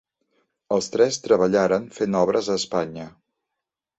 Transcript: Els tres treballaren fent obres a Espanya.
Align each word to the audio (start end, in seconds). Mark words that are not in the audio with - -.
Els 0.77 0.87
tres 0.93 1.19
treballaren 1.25 1.85
fent 1.99 2.19
obres 2.21 2.49
a 2.49 2.57
Espanya. 2.63 3.07